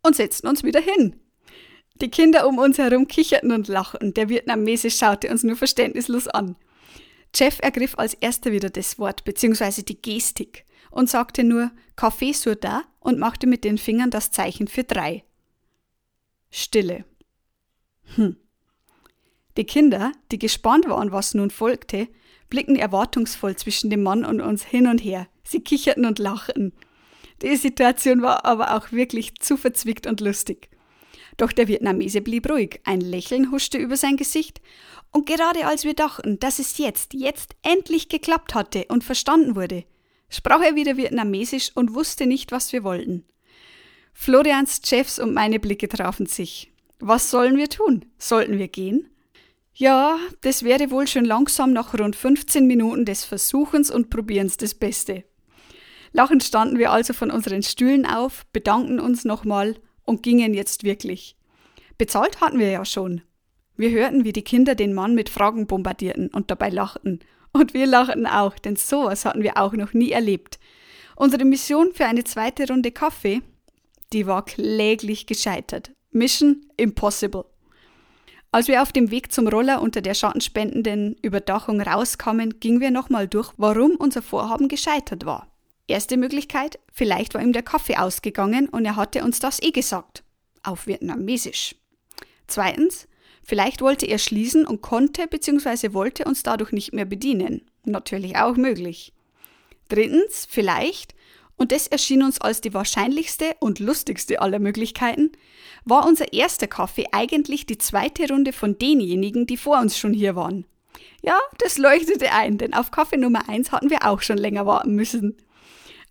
und 0.02 0.16
setzten 0.16 0.48
uns 0.48 0.64
wieder 0.64 0.80
hin. 0.80 1.20
Die 2.00 2.10
Kinder 2.10 2.48
um 2.48 2.58
uns 2.58 2.78
herum 2.78 3.06
kicherten 3.06 3.52
und 3.52 3.68
lachten, 3.68 4.14
der 4.14 4.28
Vietnamese 4.28 4.90
schaute 4.90 5.30
uns 5.30 5.44
nur 5.44 5.56
verständnislos 5.56 6.26
an. 6.26 6.56
Jeff 7.34 7.58
ergriff 7.60 7.94
als 7.96 8.14
erster 8.14 8.52
wieder 8.52 8.70
das 8.70 8.98
Wort 8.98 9.24
bzw. 9.24 9.82
die 9.82 10.00
Gestik 10.00 10.66
und 10.90 11.08
sagte 11.08 11.44
nur 11.44 11.70
Kaffee 11.96 12.32
sur 12.32 12.56
da 12.56 12.82
und 13.00 13.18
machte 13.18 13.46
mit 13.46 13.64
den 13.64 13.78
Fingern 13.78 14.10
das 14.10 14.30
Zeichen 14.30 14.68
für 14.68 14.84
drei. 14.84 15.24
Stille. 16.50 17.04
Hm. 18.16 18.36
Die 19.56 19.64
Kinder, 19.64 20.12
die 20.30 20.38
gespannt 20.38 20.88
waren, 20.88 21.12
was 21.12 21.34
nun 21.34 21.50
folgte, 21.50 22.08
blickten 22.48 22.76
erwartungsvoll 22.76 23.56
zwischen 23.56 23.90
dem 23.90 24.02
Mann 24.02 24.24
und 24.24 24.40
uns 24.40 24.64
hin 24.64 24.86
und 24.86 24.98
her. 24.98 25.26
Sie 25.44 25.60
kicherten 25.60 26.06
und 26.06 26.18
lachten. 26.18 26.72
Die 27.42 27.56
Situation 27.56 28.22
war 28.22 28.44
aber 28.44 28.76
auch 28.76 28.92
wirklich 28.92 29.34
zu 29.40 29.56
verzwickt 29.56 30.06
und 30.06 30.20
lustig. 30.20 30.68
Doch 31.36 31.52
der 31.52 31.66
Vietnamese 31.68 32.20
blieb 32.20 32.48
ruhig, 32.50 32.80
ein 32.84 33.00
Lächeln 33.00 33.50
huschte 33.50 33.78
über 33.78 33.96
sein 33.96 34.16
Gesicht, 34.16 34.60
und 35.10 35.26
gerade 35.26 35.66
als 35.66 35.84
wir 35.84 35.94
dachten, 35.94 36.38
dass 36.38 36.58
es 36.58 36.78
jetzt, 36.78 37.12
jetzt 37.12 37.54
endlich 37.62 38.08
geklappt 38.08 38.54
hatte 38.54 38.86
und 38.88 39.04
verstanden 39.04 39.56
wurde, 39.56 39.84
sprach 40.30 40.62
er 40.62 40.74
wieder 40.74 40.96
Vietnamesisch 40.96 41.70
und 41.74 41.94
wusste 41.94 42.26
nicht, 42.26 42.50
was 42.50 42.72
wir 42.72 42.82
wollten. 42.82 43.24
Florians, 44.14 44.80
Chefs 44.84 45.18
und 45.18 45.34
meine 45.34 45.60
Blicke 45.60 45.88
trafen 45.88 46.26
sich. 46.26 46.70
Was 46.98 47.30
sollen 47.30 47.56
wir 47.56 47.68
tun? 47.68 48.04
Sollten 48.18 48.58
wir 48.58 48.68
gehen? 48.68 49.11
Ja, 49.74 50.18
das 50.42 50.64
wäre 50.64 50.90
wohl 50.90 51.06
schon 51.06 51.24
langsam 51.24 51.72
nach 51.72 51.98
rund 51.98 52.14
15 52.14 52.66
Minuten 52.66 53.04
des 53.04 53.24
Versuchens 53.24 53.90
und 53.90 54.10
Probierens 54.10 54.58
das 54.58 54.74
Beste. 54.74 55.24
Lachend 56.12 56.44
standen 56.44 56.78
wir 56.78 56.92
also 56.92 57.14
von 57.14 57.30
unseren 57.30 57.62
Stühlen 57.62 58.04
auf, 58.04 58.44
bedankten 58.52 59.00
uns 59.00 59.24
nochmal 59.24 59.76
und 60.04 60.22
gingen 60.22 60.52
jetzt 60.52 60.84
wirklich. 60.84 61.36
Bezahlt 61.96 62.40
hatten 62.42 62.58
wir 62.58 62.70
ja 62.70 62.84
schon. 62.84 63.22
Wir 63.76 63.90
hörten, 63.90 64.24
wie 64.24 64.32
die 64.32 64.42
Kinder 64.42 64.74
den 64.74 64.92
Mann 64.92 65.14
mit 65.14 65.30
Fragen 65.30 65.66
bombardierten 65.66 66.28
und 66.28 66.50
dabei 66.50 66.68
lachten. 66.68 67.20
Und 67.52 67.72
wir 67.72 67.86
lachten 67.86 68.26
auch, 68.26 68.58
denn 68.58 68.76
sowas 68.76 69.24
hatten 69.24 69.42
wir 69.42 69.56
auch 69.56 69.72
noch 69.72 69.94
nie 69.94 70.10
erlebt. 70.10 70.58
Unsere 71.16 71.44
Mission 71.44 71.92
für 71.94 72.06
eine 72.06 72.24
zweite 72.24 72.66
Runde 72.68 72.92
Kaffee, 72.92 73.40
die 74.12 74.26
war 74.26 74.44
kläglich 74.44 75.26
gescheitert. 75.26 75.92
Mission 76.10 76.66
impossible. 76.76 77.44
Als 78.54 78.68
wir 78.68 78.82
auf 78.82 78.92
dem 78.92 79.10
Weg 79.10 79.32
zum 79.32 79.48
Roller 79.48 79.80
unter 79.80 80.02
der 80.02 80.12
schattenspendenden 80.12 81.16
Überdachung 81.22 81.80
rauskamen, 81.80 82.60
gingen 82.60 82.82
wir 82.82 82.90
nochmal 82.90 83.26
durch, 83.26 83.50
warum 83.56 83.92
unser 83.92 84.20
Vorhaben 84.20 84.68
gescheitert 84.68 85.24
war. 85.24 85.50
Erste 85.88 86.18
Möglichkeit, 86.18 86.78
vielleicht 86.92 87.32
war 87.32 87.40
ihm 87.40 87.54
der 87.54 87.62
Kaffee 87.62 87.96
ausgegangen 87.96 88.68
und 88.68 88.84
er 88.84 88.96
hatte 88.96 89.24
uns 89.24 89.38
das 89.38 89.62
eh 89.62 89.70
gesagt. 89.70 90.22
Auf 90.62 90.86
Vietnamesisch. 90.86 91.76
Zweitens, 92.46 93.08
vielleicht 93.42 93.80
wollte 93.80 94.04
er 94.04 94.18
schließen 94.18 94.66
und 94.66 94.82
konnte 94.82 95.26
bzw. 95.26 95.94
wollte 95.94 96.26
uns 96.26 96.42
dadurch 96.42 96.72
nicht 96.72 96.92
mehr 96.92 97.06
bedienen. 97.06 97.62
Natürlich 97.86 98.36
auch 98.36 98.56
möglich. 98.56 99.14
Drittens, 99.88 100.46
vielleicht, 100.48 101.14
und 101.56 101.72
das 101.72 101.86
erschien 101.86 102.22
uns 102.22 102.38
als 102.38 102.60
die 102.60 102.74
wahrscheinlichste 102.74 103.56
und 103.60 103.78
lustigste 103.78 104.42
aller 104.42 104.58
Möglichkeiten, 104.58 105.32
war 105.84 106.06
unser 106.06 106.32
erster 106.32 106.66
Kaffee 106.66 107.06
eigentlich 107.12 107.66
die 107.66 107.78
zweite 107.78 108.28
Runde 108.28 108.52
von 108.52 108.78
denjenigen, 108.78 109.46
die 109.46 109.56
vor 109.56 109.78
uns 109.78 109.98
schon 109.98 110.12
hier 110.12 110.36
waren. 110.36 110.64
Ja, 111.22 111.38
das 111.58 111.78
leuchtete 111.78 112.32
ein, 112.32 112.58
denn 112.58 112.74
auf 112.74 112.90
Kaffee 112.90 113.16
Nummer 113.16 113.48
1 113.48 113.72
hatten 113.72 113.90
wir 113.90 114.06
auch 114.06 114.20
schon 114.22 114.38
länger 114.38 114.66
warten 114.66 114.94
müssen. 114.94 115.36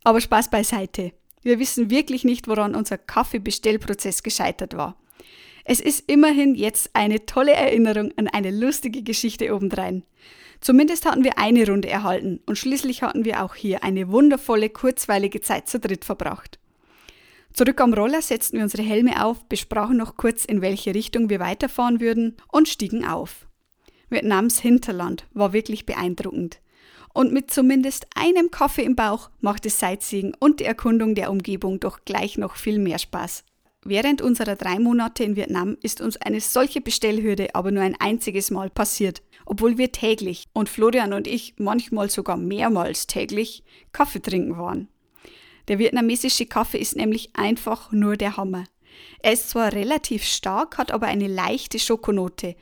Aber 0.04 0.22
Spaß 0.22 0.50
beiseite. 0.50 1.12
Wir 1.44 1.60
wissen 1.60 1.90
wirklich 1.90 2.24
nicht, 2.24 2.48
woran 2.48 2.75
unser 2.75 2.98
Kaffeebestellprozess 2.98 4.24
gescheitert 4.24 4.75
war. 4.75 4.96
Es 5.63 5.80
ist 5.80 6.10
immerhin 6.10 6.56
jetzt 6.56 6.92
eine 6.94 7.25
tolle 7.25 7.54
Erinnerung 7.54 8.12
an 8.18 8.28
eine 8.28 8.51
lustige 8.51 9.04
Geschichte 9.04 9.54
obendrein. 9.54 10.04
Zumindest 10.60 11.06
hatten 11.06 11.24
wir 11.24 11.38
eine 11.40 11.68
Runde 11.68 11.90
erhalten 11.90 12.40
und 12.46 12.58
schließlich 12.58 13.01
hatten 13.01 13.25
wir 13.25 13.44
auch 13.44 13.56
hier 13.56 13.84
eine 13.84 14.12
wundervolle, 14.12 14.70
kurzweilige 14.70 15.42
Zeit 15.42 15.68
zu 15.68 15.80
dritt 15.80 16.06
verbracht. 16.06 16.60
Zurück 17.53 17.81
am 17.81 17.93
Roller 17.93 18.22
setzten 18.22 18.58
wir 18.58 18.63
unsere 18.63 18.84
Helme 18.84 19.25
auf, 19.25 19.43
besprachen 19.46 19.98
noch 19.98 20.15
kurz, 20.15 20.46
in 20.46 20.62
welche 20.62 20.96
Richtung 20.96 21.29
wir 21.29 21.39
weiterfahren 21.39 22.00
würden 22.00 22.38
und 22.51 22.70
stiegen 22.70 23.05
auf. 23.05 23.48
Vietnams 24.10 24.60
Hinterland 24.60 25.25
war 25.34 25.53
wirklich 25.53 25.86
beeindruckend. 25.86 26.62
Und 27.13 27.34
mit 27.34 27.51
zumindest 27.51 28.08
einem 28.15 28.51
Kaffee 28.51 28.84
im 28.84 28.96
Bauch 28.96 29.29
macht 29.41 29.65
das 29.65 29.79
Sightseeing 29.79 30.34
und 30.39 30.62
die 30.62 30.65
Erkundung 30.65 31.13
der 31.13 31.29
Umgebung 31.29 31.79
doch 31.81 32.05
gleich 32.05 32.38
noch 32.38 32.55
viel 32.55 32.79
mehr 32.79 33.00
Spaß. 33.00 33.43
Während 33.84 34.22
unserer 34.22 34.55
drei 34.55 34.79
Monate 34.79 35.24
in 35.24 35.36
Vietnam 35.36 35.75
ist 35.81 36.01
uns 36.01 36.15
eine 36.17 36.39
solche 36.39 36.81
Bestellhürde 36.81 37.55
aber 37.55 37.72
nur 37.72 37.84
ein 37.84 38.00
einziges 38.00 38.51
Mal 38.51 38.70
passiert, 38.70 39.24
obwohl 39.46 39.77
wir 39.77 39.91
täglich 39.91 40.46
und 40.53 40.70
Florian 40.70 41.13
und 41.13 41.27
ich 41.27 41.55
manchmal 41.58 42.10
sogar 42.10 42.38
mehrmals 42.38 43.08
täglich 43.08 43.63
Kaffee 43.91 44.22
trinken 44.22 44.58
waren. 44.58 44.88
Der 45.68 45.80
vietnamesische 45.80 46.46
Kaffee 46.46 46.80
ist 46.80 46.96
nämlich 46.96 47.32
einfach 47.34 47.91
nur 47.91 48.18
der 48.18 48.38
Hammer. 48.38 48.65
Er 49.22 49.34
ist 49.34 49.50
zwar 49.50 49.74
relativ 49.74 50.24
stark, 50.24 50.77
hat 50.77 50.91
aber 50.91 51.08
eine 51.08 51.27
leichte 51.27 51.80
Schokonote 51.80 52.56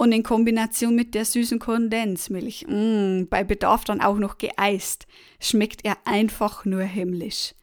und 0.00 0.12
in 0.12 0.22
Kombination 0.22 0.94
mit 0.94 1.14
der 1.14 1.26
süßen 1.26 1.58
Kondensmilch, 1.58 2.64
mh, 2.66 3.26
bei 3.28 3.44
Bedarf 3.44 3.84
dann 3.84 4.00
auch 4.00 4.16
noch 4.16 4.38
geeist, 4.38 5.06
schmeckt 5.40 5.84
er 5.84 5.98
einfach 6.06 6.64
nur 6.64 6.82
himmlisch. 6.82 7.54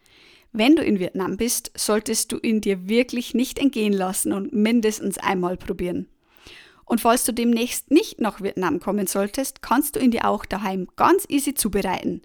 Wenn 0.51 0.75
du 0.75 0.84
in 0.84 1.00
Vietnam 1.00 1.38
bist, 1.38 1.72
solltest 1.75 2.32
du 2.32 2.38
ihn 2.38 2.62
dir 2.62 2.88
wirklich 2.88 3.34
nicht 3.34 3.58
entgehen 3.58 3.91
lassen 3.91 4.34
und 4.34 4.53
mindestens 4.53 5.17
einmal 5.17 5.58
probieren. 5.58 6.10
Und 6.86 7.01
falls 7.01 7.25
du 7.25 7.34
demnächst 7.34 7.89
nicht 7.89 8.22
nach 8.22 8.39
Vietnam 8.39 8.79
kommen 8.79 9.08
solltest, 9.08 9.63
kannst 9.63 9.96
du 9.96 10.00
ihn 10.00 10.12
dir 10.12 10.27
auch 10.27 10.46
daheim 10.46 10.88
ganz 10.96 11.25
easy 11.27 11.56
zubereiten. 11.56 12.22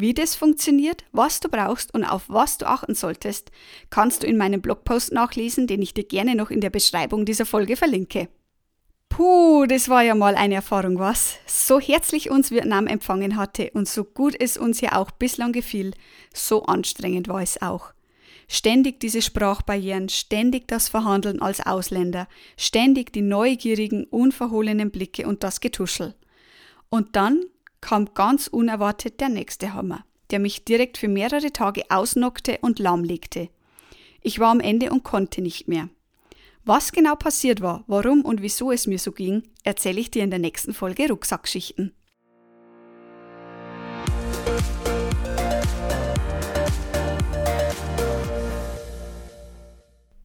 Wie 0.00 0.14
das 0.14 0.36
funktioniert, 0.36 1.02
was 1.10 1.40
du 1.40 1.48
brauchst 1.48 1.92
und 1.92 2.04
auf 2.04 2.22
was 2.28 2.56
du 2.56 2.68
achten 2.68 2.94
solltest, 2.94 3.50
kannst 3.90 4.22
du 4.22 4.28
in 4.28 4.36
meinem 4.36 4.60
Blogpost 4.60 5.10
nachlesen, 5.10 5.66
den 5.66 5.82
ich 5.82 5.92
dir 5.92 6.04
gerne 6.04 6.36
noch 6.36 6.50
in 6.50 6.60
der 6.60 6.70
Beschreibung 6.70 7.24
dieser 7.24 7.44
Folge 7.44 7.74
verlinke. 7.74 8.28
Puh, 9.08 9.66
das 9.66 9.88
war 9.88 10.04
ja 10.04 10.14
mal 10.14 10.36
eine 10.36 10.54
Erfahrung, 10.54 11.00
was? 11.00 11.34
So 11.48 11.80
herzlich 11.80 12.30
uns 12.30 12.52
Vietnam 12.52 12.86
empfangen 12.86 13.34
hatte 13.36 13.72
und 13.74 13.88
so 13.88 14.04
gut 14.04 14.36
es 14.38 14.56
uns 14.56 14.80
ja 14.80 14.92
auch 14.92 15.10
bislang 15.10 15.50
gefiel, 15.50 15.94
so 16.32 16.62
anstrengend 16.62 17.26
war 17.26 17.42
es 17.42 17.60
auch. 17.60 17.92
Ständig 18.46 19.00
diese 19.00 19.20
Sprachbarrieren, 19.20 20.08
ständig 20.10 20.68
das 20.68 20.88
Verhandeln 20.88 21.42
als 21.42 21.58
Ausländer, 21.66 22.28
ständig 22.56 23.12
die 23.12 23.22
neugierigen, 23.22 24.04
unverhohlenen 24.04 24.92
Blicke 24.92 25.26
und 25.26 25.42
das 25.42 25.58
Getuschel. 25.58 26.14
Und 26.88 27.16
dann 27.16 27.42
kam 27.80 28.12
ganz 28.14 28.46
unerwartet 28.46 29.20
der 29.20 29.28
nächste 29.28 29.74
Hammer, 29.74 30.04
der 30.30 30.38
mich 30.38 30.64
direkt 30.64 30.98
für 30.98 31.08
mehrere 31.08 31.52
Tage 31.52 31.84
ausnockte 31.90 32.58
und 32.60 32.78
lahmlegte. 32.78 33.48
Ich 34.20 34.40
war 34.40 34.50
am 34.50 34.60
Ende 34.60 34.90
und 34.90 35.04
konnte 35.04 35.42
nicht 35.42 35.68
mehr. 35.68 35.88
Was 36.64 36.92
genau 36.92 37.14
passiert 37.14 37.62
war, 37.62 37.84
warum 37.86 38.22
und 38.22 38.42
wieso 38.42 38.70
es 38.72 38.86
mir 38.86 38.98
so 38.98 39.12
ging, 39.12 39.42
erzähle 39.64 40.00
ich 40.00 40.10
dir 40.10 40.22
in 40.22 40.30
der 40.30 40.38
nächsten 40.38 40.74
Folge 40.74 41.08
Rucksackschichten. 41.08 41.94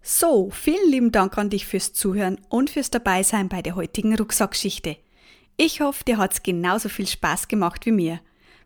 So, 0.01 0.49
vielen 0.51 0.89
lieben 0.89 1.11
Dank 1.11 1.37
an 1.37 1.49
dich 1.49 1.65
fürs 1.65 1.93
Zuhören 1.93 2.39
und 2.49 2.69
fürs 2.69 2.91
Dabeisein 2.91 3.49
bei 3.49 3.61
der 3.61 3.75
heutigen 3.75 4.15
Rucksackschichte. 4.15 4.97
Ich 5.55 5.81
hoffe, 5.81 6.03
dir 6.03 6.17
hat's 6.17 6.41
genauso 6.41 6.89
viel 6.89 7.07
Spaß 7.07 7.47
gemacht 7.47 7.85
wie 7.85 7.91
mir. 7.91 8.19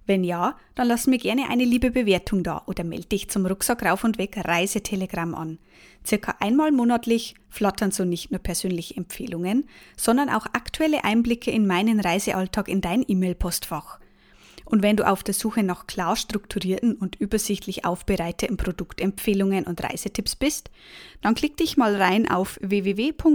Wenn 0.06 0.24
ja, 0.24 0.56
dann 0.74 0.88
lass 0.88 1.06
mir 1.06 1.18
gerne 1.18 1.50
eine 1.50 1.66
liebe 1.66 1.92
Bewertung 1.92 2.42
da 2.42 2.64
oder 2.66 2.86
melde 2.86 3.08
dich 3.08 3.30
zum 3.30 3.46
Rucksack 3.46 3.84
rauf 3.84 4.06
und 4.06 4.18
weg 4.18 4.38
Reisetelegramm 4.38 5.36
an. 5.36 5.60
Circa 6.06 6.36
einmal 6.40 6.72
monatlich 6.72 7.36
flattern 7.50 7.92
so 7.92 8.06
nicht 8.06 8.32
nur 8.32 8.40
persönliche 8.40 8.96
Empfehlungen, 8.96 9.68
sondern 9.98 10.30
auch 10.30 10.46
aktuelle 10.46 11.04
Einblicke 11.04 11.52
in 11.52 11.68
meinen 11.68 12.00
Reisealltag 12.00 12.70
in 12.70 12.80
dein 12.80 13.04
E-Mail-Postfach. 13.06 14.00
Und 14.64 14.82
wenn 14.82 14.96
du 14.96 15.06
auf 15.06 15.24
der 15.24 15.34
Suche 15.34 15.64
nach 15.64 15.88
klar 15.88 16.16
strukturierten 16.16 16.96
und 16.96 17.18
übersichtlich 17.18 17.84
aufbereiteten 17.84 18.56
Produktempfehlungen 18.56 19.66
und 19.66 19.84
Reisetipps 19.84 20.38
bist, 20.38 20.72
dann 21.22 21.36
klick 21.36 21.58
dich 21.58 21.76
mal 21.76 21.96
rein 22.02 22.30
auf 22.30 22.58
www.rruw.de. 22.62 23.26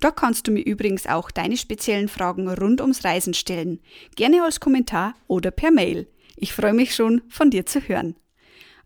Da 0.00 0.10
kannst 0.10 0.48
du 0.48 0.52
mir 0.52 0.64
übrigens 0.64 1.06
auch 1.06 1.30
deine 1.30 1.58
speziellen 1.58 2.08
Fragen 2.08 2.48
rund 2.48 2.80
ums 2.80 3.04
Reisen 3.04 3.34
stellen, 3.34 3.80
gerne 4.16 4.42
als 4.42 4.58
Kommentar 4.58 5.14
oder 5.26 5.50
per 5.50 5.70
Mail. 5.70 6.08
Ich 6.36 6.54
freue 6.54 6.72
mich 6.72 6.94
schon, 6.94 7.20
von 7.28 7.50
dir 7.50 7.66
zu 7.66 7.80
hören. 7.80 8.16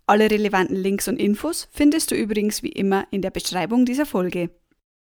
Alle 0.06 0.30
relevanten 0.30 0.76
Links 0.76 1.09
und 1.09 1.16
Infos 1.16 1.68
findest 1.73 2.11
du 2.11 2.16
übrigens 2.16 2.62
wie 2.62 2.73
immer 2.73 3.06
in 3.11 3.23
der 3.23 3.30
Beschreibung 3.30 3.87
dieser 3.87 4.06
Folge. 4.06 4.50